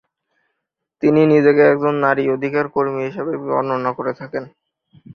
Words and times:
তিনি 1.03 1.21
নিজেকে 1.31 1.63
একজন 1.67 1.93
নারী 2.05 2.23
অধিকার 2.35 2.65
কর্মী 2.75 3.01
হিসাবে 3.07 3.33
বর্ণনা 3.43 3.91
করে 3.97 4.11
থাকেন। 4.19 4.43